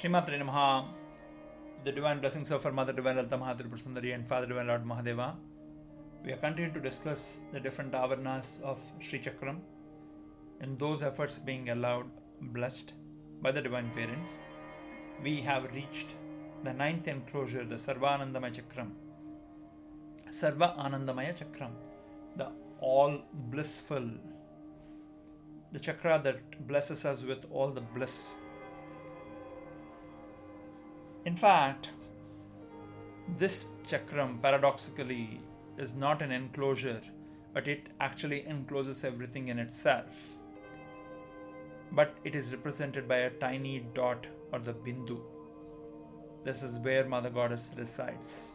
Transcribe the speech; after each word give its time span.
Srimatre 0.00 0.38
Namaha, 0.40 0.86
the 1.84 1.92
divine 1.92 2.20
blessings 2.20 2.50
of 2.50 2.64
our 2.64 2.72
Mother 2.72 2.94
Divine 2.94 3.16
Lalita 3.16 3.36
Mahatripur 3.36 3.78
Sundari 3.78 4.14
and 4.14 4.24
Father 4.24 4.46
Divine 4.46 4.68
Lord 4.68 4.82
Mahadeva. 4.82 5.34
We 6.24 6.32
are 6.32 6.38
continuing 6.38 6.72
to 6.72 6.80
discuss 6.80 7.40
the 7.52 7.60
different 7.60 7.92
avarnas 7.92 8.62
of 8.62 8.80
Sri 8.98 9.18
Chakram 9.18 9.58
and 10.62 10.78
those 10.78 11.02
efforts 11.02 11.38
being 11.38 11.68
allowed, 11.68 12.06
blessed 12.40 12.94
by 13.42 13.50
the 13.50 13.60
divine 13.60 13.90
parents. 13.94 14.38
We 15.22 15.42
have 15.42 15.70
reached 15.74 16.14
the 16.64 16.72
ninth 16.72 17.06
enclosure, 17.06 17.64
the 17.64 17.74
Sarvanandamaya 17.74 18.58
Chakram. 18.58 18.92
Sarva 20.30 20.78
Anandamaya 20.78 21.38
Chakram, 21.38 21.72
the 22.36 22.50
all 22.80 23.22
blissful, 23.50 24.12
the 25.72 25.78
chakra 25.78 26.18
that 26.24 26.66
blesses 26.66 27.04
us 27.04 27.22
with 27.22 27.44
all 27.50 27.68
the 27.68 27.82
bliss. 27.82 28.38
In 31.26 31.34
fact, 31.34 31.90
this 33.36 33.72
chakram 33.86 34.40
paradoxically 34.40 35.40
is 35.76 35.94
not 35.94 36.22
an 36.22 36.32
enclosure, 36.32 37.00
but 37.52 37.68
it 37.68 37.88
actually 38.00 38.46
encloses 38.46 39.04
everything 39.04 39.48
in 39.48 39.58
itself. 39.58 40.38
But 41.92 42.16
it 42.24 42.34
is 42.34 42.52
represented 42.52 43.06
by 43.06 43.16
a 43.16 43.30
tiny 43.30 43.84
dot 43.92 44.26
or 44.52 44.60
the 44.60 44.72
bindu. 44.72 45.20
This 46.42 46.62
is 46.62 46.78
where 46.78 47.04
Mother 47.04 47.28
Goddess 47.28 47.74
resides. 47.76 48.52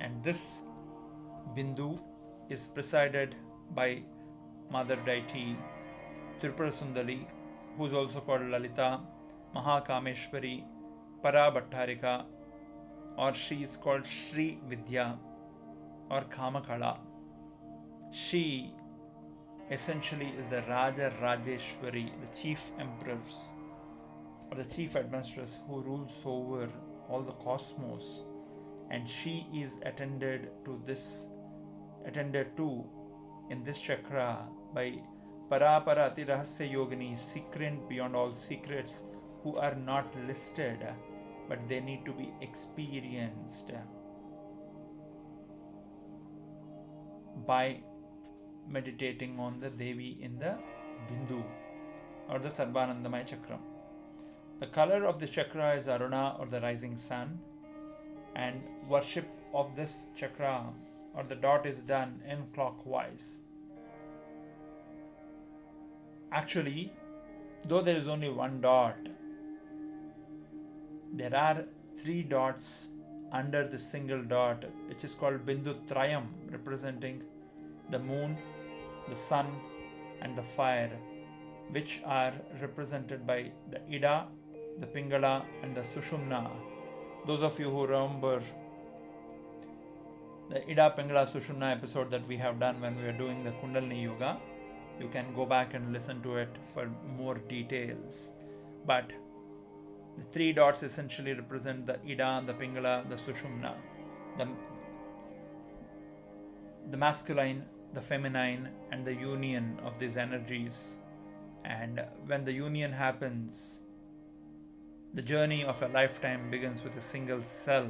And 0.00 0.24
this 0.24 0.62
bindu 1.54 2.02
is 2.48 2.66
presided 2.68 3.34
by 3.74 4.02
Mother 4.70 4.96
Deity 4.96 5.56
Tripura 6.40 6.70
Sundari, 6.70 7.26
who 7.76 7.84
is 7.84 7.92
also 7.92 8.20
called 8.20 8.42
Lalita, 8.42 9.00
Mahakameshwari, 9.54 10.64
Parabhattarika, 11.22 12.24
or 13.16 13.34
she 13.34 13.62
is 13.62 13.76
called 13.76 14.06
Sri 14.06 14.58
Vidya 14.68 15.18
or 16.10 16.22
Kamakala. 16.22 16.98
She 18.12 18.72
essentially 19.70 20.28
is 20.36 20.48
the 20.48 20.62
Raja 20.68 21.12
Rajeshwari, 21.20 22.10
the 22.20 22.36
chief 22.36 22.70
emperors 22.78 23.50
or 24.50 24.56
the 24.56 24.64
chief 24.64 24.96
administrators 24.96 25.60
who 25.66 25.80
rules 25.82 26.22
over 26.26 26.68
all 27.08 27.22
the 27.22 27.32
cosmos, 27.32 28.24
and 28.90 29.08
she 29.08 29.46
is 29.54 29.80
attended 29.84 30.50
to 30.64 30.80
this 30.84 31.28
attended 32.06 32.56
to 32.56 32.84
in 33.50 33.62
this 33.62 33.80
chakra 33.80 34.48
by 34.74 34.94
Parapara 35.50 36.14
Atirahasya 36.14 36.72
Yogini, 36.72 37.16
secret 37.16 37.88
beyond 37.88 38.14
all 38.14 38.32
secrets, 38.32 39.04
who 39.42 39.56
are 39.56 39.74
not 39.74 40.14
listed 40.26 40.86
but 41.48 41.66
they 41.68 41.80
need 41.80 42.04
to 42.04 42.12
be 42.12 42.32
experienced 42.40 43.72
by 47.46 47.80
meditating 48.68 49.38
on 49.38 49.58
the 49.58 49.70
Devi 49.70 50.18
in 50.20 50.38
the 50.38 50.56
Bindu 51.08 51.42
or 52.28 52.38
the 52.38 52.48
Sarvanandamaya 52.48 53.26
Chakram. 53.28 53.60
The 54.60 54.66
color 54.66 55.06
of 55.06 55.18
the 55.18 55.26
chakra 55.26 55.74
is 55.74 55.88
Aruna 55.88 56.38
or 56.38 56.46
the 56.46 56.60
rising 56.60 56.96
sun, 56.96 57.40
and 58.36 58.62
worship 58.86 59.26
of 59.54 59.74
this 59.74 60.08
chakra 60.14 60.72
or 61.14 61.24
the 61.24 61.34
dot 61.34 61.66
is 61.66 61.80
done 61.80 62.20
in 62.28 62.46
clockwise. 62.54 63.42
Actually, 66.30 66.92
though 67.66 67.80
there 67.80 67.96
is 67.96 68.06
only 68.06 68.28
one 68.28 68.60
dot, 68.60 69.08
there 71.20 71.36
are 71.36 71.64
three 72.00 72.22
dots 72.22 72.66
under 73.30 73.62
the 73.72 73.78
single 73.78 74.22
dot, 74.22 74.64
which 74.88 75.04
is 75.04 75.14
called 75.14 75.44
Bindu 75.44 75.74
Trayam, 75.86 76.24
representing 76.50 77.22
the 77.90 77.98
moon, 77.98 78.38
the 79.08 79.14
sun, 79.14 79.46
and 80.22 80.34
the 80.34 80.42
fire, 80.42 80.92
which 81.70 82.00
are 82.06 82.32
represented 82.62 83.26
by 83.26 83.52
the 83.68 83.80
Ida, 83.94 84.28
the 84.78 84.86
Pingala, 84.86 85.44
and 85.62 85.72
the 85.74 85.82
Sushumna. 85.82 86.50
Those 87.26 87.42
of 87.42 87.60
you 87.60 87.68
who 87.68 87.86
remember 87.86 88.40
the 90.48 90.68
Ida 90.70 90.94
Pingala 90.96 91.24
Sushumna 91.34 91.70
episode 91.72 92.10
that 92.10 92.26
we 92.26 92.36
have 92.36 92.58
done 92.58 92.80
when 92.80 92.96
we 92.96 93.02
were 93.02 93.18
doing 93.24 93.44
the 93.44 93.52
Kundalini 93.52 94.04
Yoga, 94.04 94.40
you 94.98 95.08
can 95.08 95.34
go 95.34 95.44
back 95.44 95.74
and 95.74 95.92
listen 95.92 96.22
to 96.22 96.36
it 96.36 96.56
for 96.62 96.90
more 97.18 97.34
details. 97.34 98.32
But 98.86 99.12
the 100.20 100.26
three 100.26 100.52
dots 100.52 100.82
essentially 100.82 101.32
represent 101.32 101.86
the 101.86 101.98
Ida, 102.06 102.42
the 102.44 102.52
Pingala, 102.52 103.08
the 103.08 103.14
Sushumna, 103.14 103.72
the, 104.36 104.46
the 106.90 106.98
masculine, 106.98 107.64
the 107.94 108.02
feminine, 108.02 108.68
and 108.92 109.02
the 109.06 109.14
union 109.14 109.80
of 109.82 109.98
these 109.98 110.18
energies. 110.18 110.98
And 111.64 112.04
when 112.26 112.44
the 112.44 112.52
union 112.52 112.92
happens, 112.92 113.80
the 115.14 115.22
journey 115.22 115.64
of 115.64 115.80
a 115.80 115.88
lifetime 115.88 116.50
begins 116.50 116.84
with 116.84 116.98
a 116.98 117.00
single 117.00 117.40
cell, 117.40 117.88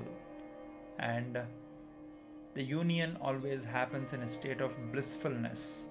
and 1.00 1.36
the 2.54 2.62
union 2.62 3.18
always 3.20 3.64
happens 3.64 4.12
in 4.12 4.20
a 4.20 4.28
state 4.28 4.60
of 4.60 4.76
blissfulness. 4.92 5.88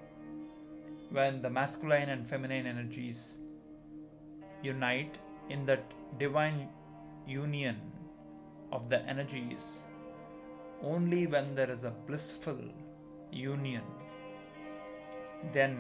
When 1.12 1.42
the 1.42 1.50
masculine 1.50 2.08
and 2.08 2.26
feminine 2.26 2.66
energies 2.66 3.40
unite 4.64 5.18
in 5.50 5.66
that 5.66 5.94
divine 6.18 6.70
union 7.28 7.78
of 8.72 8.90
the 8.90 9.00
energies 9.14 9.86
only 10.82 11.28
when 11.28 11.56
there 11.56 11.72
is 11.78 11.84
a 11.84 11.94
blissful 12.08 12.62
union 13.32 13.84
then 15.54 15.74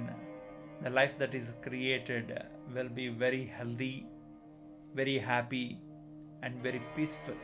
the 0.81 0.89
life 0.99 1.17
that 1.21 1.33
is 1.41 1.55
created 1.67 2.27
will 2.75 2.91
be 3.01 3.07
very 3.25 3.45
healthy 3.57 4.05
very 4.93 5.17
happy 5.17 5.79
and 6.41 6.61
very 6.61 6.81
peaceful. 6.95 7.35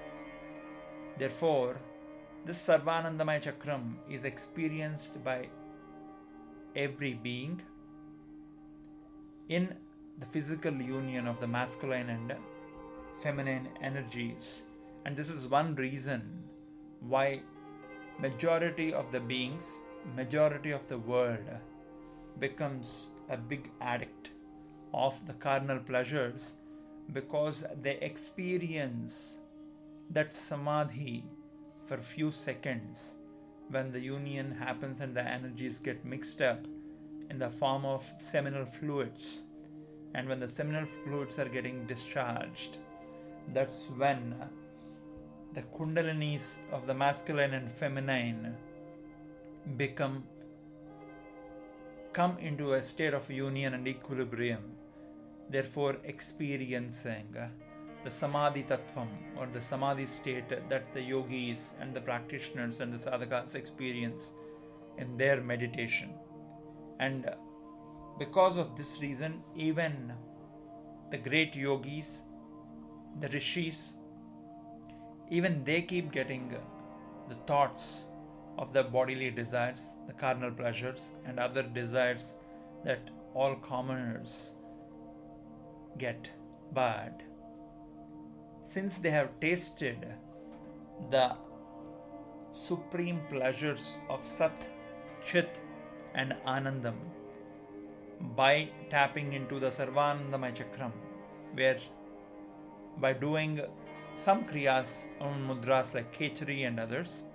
Therefore 1.17 1.81
this 2.45 2.67
sarvanandamaya 2.67 3.41
chakram 3.47 3.95
is 4.09 4.23
experienced 4.23 5.23
by 5.23 5.49
every 6.75 7.13
being 7.13 7.61
in 9.49 9.73
the 10.17 10.25
physical 10.25 10.73
union 10.73 11.27
of 11.27 11.39
the 11.39 11.47
masculine 11.47 12.09
and 12.09 12.35
feminine 13.21 13.69
energies. 13.81 14.65
And 15.05 15.15
this 15.15 15.29
is 15.29 15.47
one 15.47 15.75
reason 15.75 16.43
why 16.99 17.41
majority 18.19 18.93
of 18.93 19.11
the 19.11 19.19
beings 19.19 19.83
majority 20.15 20.71
of 20.71 20.87
the 20.87 20.97
world 20.97 21.45
becomes 22.39 23.15
a 23.29 23.35
big 23.35 23.71
addict 23.81 24.31
of 24.93 25.25
the 25.25 25.33
carnal 25.33 25.79
pleasures 25.79 26.55
because 27.11 27.65
they 27.81 27.97
experience 27.97 29.39
that 30.09 30.31
samadhi 30.31 31.25
for 31.77 31.97
few 31.97 32.31
seconds 32.31 33.17
when 33.69 33.91
the 33.91 33.99
union 33.99 34.51
happens 34.51 35.01
and 35.01 35.15
the 35.15 35.27
energies 35.27 35.79
get 35.79 36.05
mixed 36.05 36.41
up 36.41 36.65
in 37.29 37.39
the 37.39 37.49
form 37.49 37.83
of 37.83 38.01
seminal 38.01 38.65
fluids 38.65 39.43
and 40.15 40.27
when 40.29 40.39
the 40.39 40.51
seminal 40.57 40.85
fluids 40.85 41.37
are 41.43 41.49
getting 41.57 41.85
discharged 41.93 42.79
that's 43.53 43.89
when 44.01 44.35
the 45.53 45.61
kundalinis 45.61 46.59
of 46.71 46.85
the 46.87 46.93
masculine 46.93 47.53
and 47.53 47.69
feminine 47.71 48.55
become 49.77 50.23
come 52.11 52.37
into 52.39 52.73
a 52.73 52.81
state 52.81 53.13
of 53.13 53.29
union 53.29 53.73
and 53.73 53.87
equilibrium. 53.87 54.63
Therefore 55.49 55.97
experiencing 56.03 57.35
the 58.03 58.11
samadhi 58.11 58.63
tattvam 58.63 59.09
or 59.37 59.47
the 59.47 59.61
samadhi 59.61 60.05
state 60.05 60.49
that 60.49 60.93
the 60.93 61.01
yogis 61.01 61.75
and 61.79 61.93
the 61.93 62.01
practitioners 62.01 62.79
and 62.81 62.91
the 62.91 62.97
sadhakas 62.97 63.55
experience 63.55 64.33
in 64.97 65.17
their 65.17 65.41
meditation. 65.41 66.09
And 66.99 67.29
because 68.17 68.57
of 68.57 68.75
this 68.75 69.01
reason 69.01 69.41
even 69.55 70.13
the 71.11 71.17
great 71.17 71.55
yogis 71.55 72.25
the 73.19 73.29
rishis 73.29 73.79
even 75.29 75.63
they 75.63 75.81
keep 75.81 76.11
getting 76.11 76.47
the 77.29 77.35
thoughts 77.51 78.07
of 78.57 78.71
the 78.73 78.83
bodily 78.83 79.29
desires 79.29 79.97
the 80.07 80.13
carnal 80.13 80.51
pleasures 80.51 81.13
and 81.25 81.39
other 81.39 81.63
desires 81.63 82.37
that 82.83 83.11
all 83.33 83.55
commoners 83.55 84.55
get 85.97 86.29
but 86.73 87.21
since 88.61 88.97
they 88.97 89.11
have 89.11 89.39
tasted 89.39 90.07
the 91.09 91.35
supreme 92.51 93.19
pleasures 93.29 93.99
of 94.09 94.25
Sat, 94.25 94.69
Chit, 95.21 95.61
and 96.13 96.35
Anandam 96.47 96.95
by 98.35 98.69
tapping 98.89 99.33
into 99.33 99.59
the 99.59 99.67
Sarvanandamaya 99.67 100.55
Chakram, 100.55 100.91
where 101.53 101.77
by 102.99 103.13
doing 103.13 103.61
some 104.13 104.45
kriyas 104.45 105.09
on 105.19 105.45
mudras 105.47 105.93
like 105.93 106.13
Khechari 106.13 106.65
and 106.67 106.79
others, 106.79 107.25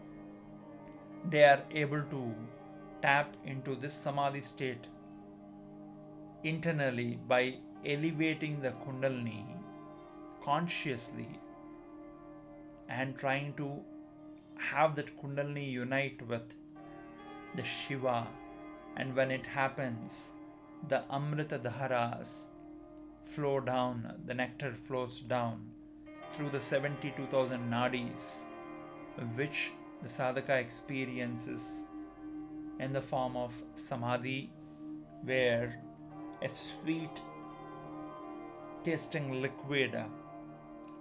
they 1.28 1.44
are 1.44 1.62
able 1.72 2.02
to 2.02 2.34
tap 3.02 3.36
into 3.44 3.74
this 3.74 3.92
samadhi 3.92 4.40
state 4.40 4.88
internally 6.44 7.18
by 7.28 7.54
elevating 7.84 8.60
the 8.62 8.70
kundalini 8.84 9.44
consciously 10.42 11.28
and 12.88 13.16
trying 13.16 13.52
to 13.54 13.82
have 14.70 14.94
that 14.94 15.16
kundalini 15.18 15.70
unite 15.70 16.20
with 16.26 16.56
the 17.54 17.62
Shiva, 17.62 18.26
and 18.96 19.14
when 19.14 19.30
it 19.30 19.46
happens, 19.46 20.34
the 20.88 21.02
Amrita 21.10 21.58
Dharas 21.58 22.48
flow 23.22 23.60
down, 23.60 24.20
the 24.24 24.34
nectar 24.34 24.72
flows 24.74 25.20
down 25.20 25.70
through 26.32 26.50
the 26.50 26.60
72,000 26.60 27.70
nadis, 27.70 28.44
which 29.36 29.72
the 30.02 30.08
sadhaka 30.08 30.58
experiences 30.58 31.86
in 32.78 32.92
the 32.92 33.00
form 33.00 33.36
of 33.36 33.62
samadhi, 33.74 34.50
where 35.22 35.82
a 36.42 36.48
sweet 36.48 37.20
tasting 38.82 39.42
liquid 39.42 39.94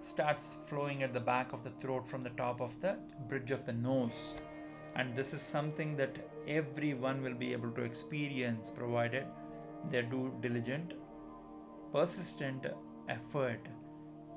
starts 0.02 0.52
flowing 0.64 1.04
at 1.04 1.14
the 1.14 1.20
back 1.20 1.54
of 1.54 1.64
the 1.64 1.70
throat 1.70 2.08
from 2.08 2.24
the 2.24 2.30
top 2.32 2.60
of 2.60 2.80
the 2.82 2.98
bridge 3.28 3.52
of 3.52 3.66
the 3.66 3.74
nose. 3.74 4.36
And 4.96 5.16
this 5.16 5.34
is 5.34 5.42
something 5.42 5.96
that 5.98 6.18
everyone 6.48 7.24
will 7.24 7.36
be 7.36 7.54
able 7.54 7.72
to 7.72 7.84
experience 7.84 8.72
provided 8.72 9.26
they 9.88 10.02
do 10.02 10.34
diligent, 10.42 10.94
persistent 11.94 12.68
effort. 13.08 13.68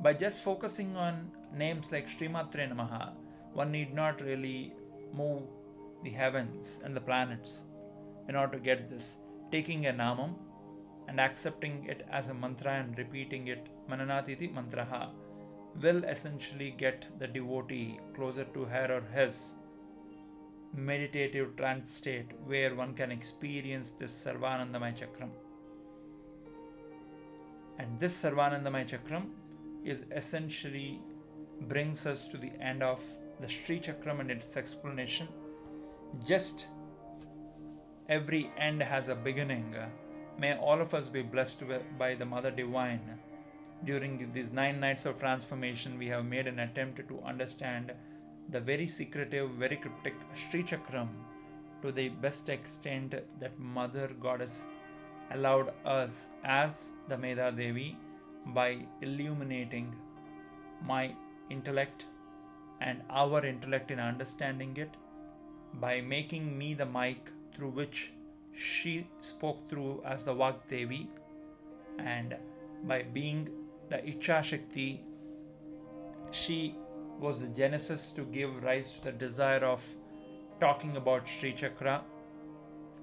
By 0.02 0.14
just 0.14 0.44
focusing 0.44 0.96
on 0.96 1.30
names 1.54 1.92
like 1.92 2.06
Srimatre 2.06 2.68
Namaha, 2.68 3.12
one 3.52 3.72
need 3.72 3.94
not 3.94 4.20
really 4.20 4.74
move 5.12 5.42
the 6.02 6.10
heavens 6.10 6.80
and 6.84 6.96
the 6.96 7.00
planets 7.00 7.64
in 8.28 8.36
order 8.36 8.56
to 8.58 8.62
get 8.62 8.88
this. 8.88 9.18
Taking 9.50 9.86
a 9.86 9.92
namam 9.92 10.34
and 11.08 11.20
accepting 11.20 11.84
it 11.86 12.06
as 12.08 12.28
a 12.28 12.34
mantra 12.34 12.72
and 12.72 12.96
repeating 12.96 13.48
it, 13.48 13.68
Mananatiti 13.88 14.52
Mantraha, 14.52 15.10
will 15.80 16.04
essentially 16.04 16.70
get 16.70 17.06
the 17.18 17.26
devotee 17.26 17.98
closer 18.14 18.44
to 18.44 18.64
her 18.64 18.86
or 18.90 19.02
his 19.14 19.54
meditative 20.74 21.56
trance 21.56 21.92
state 21.92 22.30
where 22.46 22.74
one 22.74 22.94
can 22.94 23.10
experience 23.10 23.90
this 23.90 24.24
Sarvanandamaya 24.24 24.94
Chakram. 25.00 25.30
And 27.78 27.98
this 27.98 28.22
Sarvanandamaya 28.22 28.88
Chakram 28.88 29.30
is 29.84 30.04
essentially 30.10 31.00
brings 31.68 32.06
us 32.06 32.28
to 32.28 32.36
the 32.38 32.52
end 32.60 32.82
of 32.82 33.02
the 33.40 33.48
Sri 33.48 33.80
Chakram 33.80 34.20
and 34.20 34.30
its 34.30 34.56
explanation. 34.56 35.28
Just 36.24 36.68
every 38.08 38.50
end 38.56 38.82
has 38.82 39.08
a 39.08 39.14
beginning. 39.14 39.74
May 40.38 40.56
all 40.56 40.80
of 40.80 40.94
us 40.94 41.08
be 41.08 41.22
blessed 41.22 41.64
by 41.98 42.14
the 42.14 42.24
Mother 42.24 42.50
Divine. 42.50 43.18
During 43.84 44.32
these 44.32 44.52
nine 44.52 44.80
nights 44.80 45.06
of 45.06 45.18
transformation, 45.18 45.98
we 45.98 46.06
have 46.06 46.24
made 46.24 46.46
an 46.46 46.60
attempt 46.60 47.06
to 47.08 47.20
understand 47.24 47.92
the 48.48 48.60
very 48.60 48.86
secretive, 48.86 49.50
very 49.50 49.76
cryptic 49.76 50.14
Sri 50.34 50.62
Chakram 50.62 51.08
to 51.82 51.90
the 51.92 52.08
best 52.08 52.48
extent 52.48 53.14
that 53.40 53.58
Mother 53.58 54.10
Goddess 54.20 54.62
allowed 55.30 55.72
us 55.84 56.30
as 56.44 56.92
the 57.08 57.16
Medha 57.16 57.54
Devi 57.56 57.96
by 58.46 58.78
illuminating 59.00 59.94
my 60.84 61.14
intellect 61.50 62.06
and 62.80 63.02
our 63.08 63.44
intellect 63.46 63.90
in 63.90 64.00
understanding 64.00 64.76
it, 64.76 64.96
by 65.74 66.00
making 66.00 66.58
me 66.58 66.74
the 66.74 66.86
mic 66.86 67.30
through 67.54 67.70
which 67.70 68.12
she 68.52 69.06
spoke 69.20 69.66
through 69.68 70.02
as 70.04 70.24
the 70.24 70.34
Vak 70.34 70.68
Devi, 70.68 71.08
and 71.98 72.36
by 72.84 73.02
being 73.02 73.48
the 73.88 73.98
Icha 73.98 74.42
Shakti, 74.42 75.00
she 76.30 76.74
was 77.22 77.42
the 77.42 77.54
genesis 77.54 78.10
to 78.10 78.22
give 78.24 78.62
rise 78.62 78.92
to 78.94 79.04
the 79.04 79.12
desire 79.12 79.64
of 79.64 79.82
talking 80.58 80.96
about 80.96 81.26
Sri 81.26 81.52
Chakra. 81.52 82.02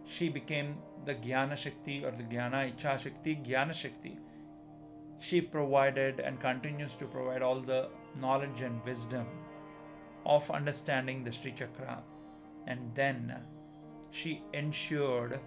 She 0.05 0.29
became 0.29 0.77
the 1.05 1.15
Jnana 1.15 1.57
Shakti 1.57 2.03
or 2.03 2.11
the 2.11 2.23
Jnana 2.23 2.73
Icha 2.73 2.99
Shakti, 2.99 3.37
Jnana 3.37 3.73
Shakti. 3.73 4.17
She 5.19 5.41
provided 5.41 6.19
and 6.19 6.39
continues 6.39 6.95
to 6.97 7.05
provide 7.05 7.41
all 7.41 7.59
the 7.59 7.89
knowledge 8.19 8.61
and 8.61 8.83
wisdom 8.85 9.27
of 10.25 10.49
understanding 10.51 11.23
the 11.23 11.31
Sri 11.31 11.51
Chakra. 11.51 12.03
And 12.67 12.91
then 12.93 13.35
she 14.11 14.43
ensured 14.53 15.39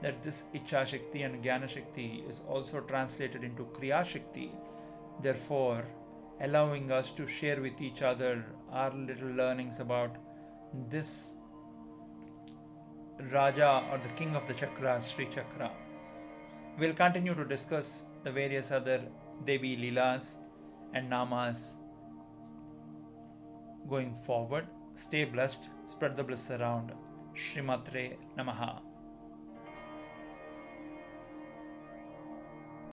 that 0.00 0.22
this 0.22 0.44
Icha 0.54 0.86
Shakti 0.86 1.22
and 1.22 1.42
Jnana 1.42 1.68
Shakti 1.68 2.24
is 2.28 2.42
also 2.48 2.80
translated 2.80 3.44
into 3.44 3.64
Kriya 3.66 4.04
Shakti. 4.04 4.52
Therefore, 5.20 5.84
allowing 6.40 6.90
us 6.90 7.12
to 7.12 7.26
share 7.26 7.60
with 7.60 7.80
each 7.80 8.02
other 8.02 8.44
our 8.72 8.90
little 8.90 9.28
learnings 9.28 9.80
about 9.80 10.16
this 10.88 11.34
Raja 13.32 13.84
or 13.90 13.98
the 13.98 14.08
King 14.10 14.34
of 14.34 14.46
the 14.48 14.54
Chakras, 14.54 15.14
Sri 15.14 15.26
Chakra. 15.26 15.70
We'll 16.78 16.94
continue 16.94 17.34
to 17.34 17.44
discuss 17.44 18.06
the 18.22 18.32
various 18.32 18.70
other 18.70 19.02
Devi 19.44 19.76
Leelas 19.76 20.38
and 20.94 21.10
Namas 21.10 21.76
going 23.88 24.14
forward. 24.14 24.66
Stay 24.94 25.24
blessed, 25.24 25.68
spread 25.86 26.16
the 26.16 26.24
bliss 26.24 26.50
around. 26.50 26.92
Srimatre 27.34 28.16
Namaha. 28.36 28.89